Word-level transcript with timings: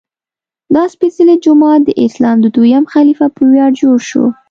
دا 0.75 0.83
سپېڅلی 0.93 1.35
جومات 1.43 1.79
د 1.85 1.89
اسلام 2.05 2.37
د 2.41 2.45
دویم 2.55 2.83
خلیفه 2.93 3.25
په 3.35 3.41
ویاړ 3.51 3.71
جوړ 3.81 3.97
شوی. 4.09 4.29